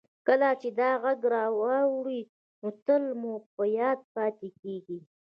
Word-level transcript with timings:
کله 0.27 0.49
چې 0.61 0.69
دا 0.79 0.91
غږ 1.03 1.21
واورئ 1.59 2.21
نو 2.61 2.67
تل 2.85 3.03
مو 3.21 3.33
په 3.55 3.63
یاد 3.79 3.99
پاتې 4.15 4.47
کیږي 4.61 4.99